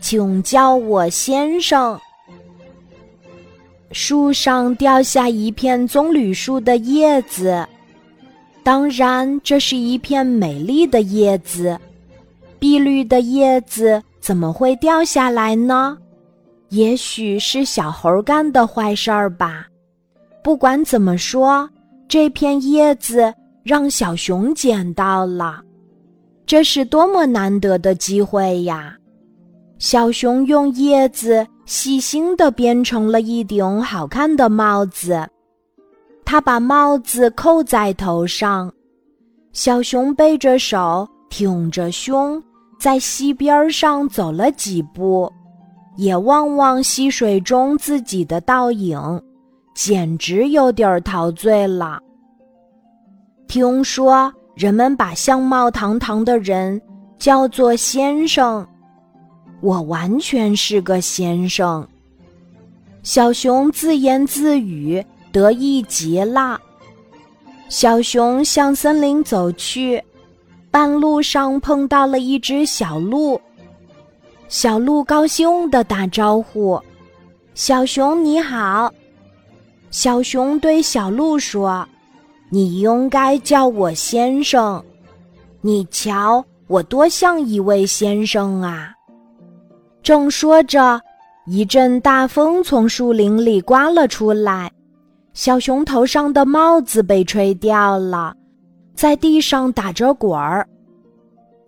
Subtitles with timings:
[0.00, 1.98] 请叫我先生。”
[3.92, 7.66] 树上掉下一片棕榈树的叶子，
[8.62, 11.78] 当然，这是一片美丽的叶子。
[12.58, 15.96] 碧绿的叶子怎么会掉下来呢？
[16.70, 19.68] 也许是小猴干的坏事儿吧。
[20.42, 21.68] 不管怎么说，
[22.08, 25.62] 这片叶子让小熊捡到了，
[26.44, 28.96] 这是多么难得的机会呀！
[29.78, 35.28] 小熊用叶子细心地编成了一顶好看的帽子，
[36.24, 38.72] 他把帽子扣在头上。
[39.52, 42.42] 小熊背着手，挺着胸，
[42.78, 45.30] 在溪边上走了几步，
[45.96, 48.98] 也望望溪水中自己的倒影，
[49.74, 52.00] 简直有点陶醉了。
[53.46, 56.80] 听说人们把相貌堂堂的人
[57.18, 58.66] 叫做先生。
[59.60, 61.86] 我完全是个先生。
[63.02, 66.60] 小熊自言自语，得意极了。
[67.68, 70.02] 小熊向森林走去，
[70.70, 73.40] 半路上碰到了一只小鹿。
[74.48, 76.80] 小鹿高兴地打招呼
[77.54, 78.92] ：“小熊你好。”
[79.90, 81.88] 小熊对小鹿说
[82.50, 84.84] ：“你应该叫我先生。
[85.60, 88.92] 你瞧，我多像一位先生啊！”
[90.06, 91.02] 正说着，
[91.46, 94.70] 一阵大风从树林里刮了出来，
[95.34, 98.32] 小熊头上的帽子被吹掉了，
[98.94, 100.64] 在地上打着滚儿。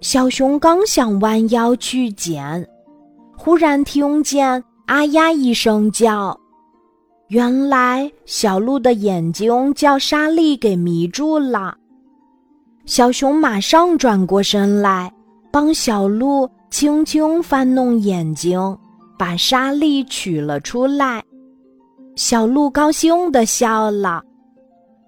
[0.00, 2.64] 小熊刚想弯腰去捡，
[3.36, 6.38] 忽然听见“啊呀”一声叫，
[7.30, 11.76] 原来小鹿的眼睛叫沙粒给迷住了。
[12.86, 15.12] 小熊马上转过身来，
[15.50, 16.48] 帮小鹿。
[16.70, 18.76] 轻轻翻弄眼睛，
[19.18, 21.22] 把沙粒取了出来。
[22.14, 24.22] 小鹿高兴地笑了。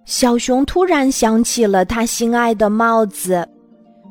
[0.06, 3.46] 小熊突然想起了他心爱的帽子，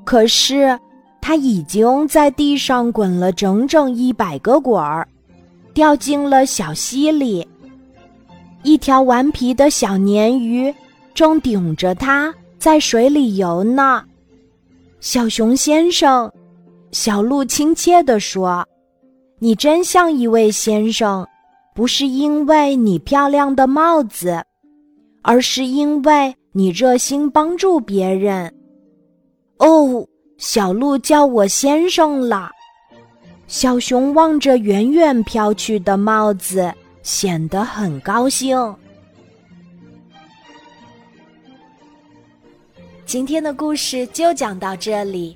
[0.06, 0.78] 可是
[1.20, 5.06] 它已经在地上滚了整整一百个滚儿，
[5.74, 7.46] 掉进了小溪里。
[8.64, 10.74] 一条顽皮的小鲶鱼
[11.14, 14.04] 正顶着它在水里游呢。
[15.00, 16.32] 小熊先生。
[16.92, 18.68] 小鹿亲切地说
[19.40, 21.26] ：“你真像一位先生，
[21.76, 24.44] 不是因为你漂亮的帽子，
[25.22, 28.52] 而是因为你热心帮助别人。”
[29.60, 30.08] 哦，
[30.38, 32.50] 小鹿叫我先生了。
[33.48, 36.74] 小熊望着远远飘去的帽子，
[37.04, 38.76] 显得很高兴。
[43.06, 45.36] 今天的故事就讲到这里。